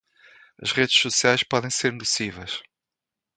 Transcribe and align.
As 0.59 0.71
redes 0.75 0.95
sociais 0.97 1.43
podem 1.43 1.69
ser 1.69 1.93
nocivas. 1.93 2.63